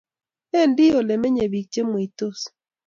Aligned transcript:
Bendi 0.51 0.85
Ole 0.97 1.15
menyei 1.21 1.51
bik 1.51 1.67
chemweitos 1.73 2.39